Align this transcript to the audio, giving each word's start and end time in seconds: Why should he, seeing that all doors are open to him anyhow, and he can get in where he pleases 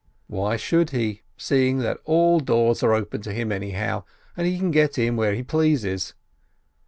Why 0.25 0.57
should 0.57 0.89
he, 0.89 1.21
seeing 1.37 1.77
that 1.77 1.99
all 2.05 2.39
doors 2.39 2.81
are 2.81 2.91
open 2.91 3.21
to 3.21 3.31
him 3.31 3.51
anyhow, 3.51 4.03
and 4.35 4.47
he 4.47 4.57
can 4.57 4.71
get 4.71 4.97
in 4.97 5.15
where 5.15 5.35
he 5.35 5.43
pleases 5.43 6.15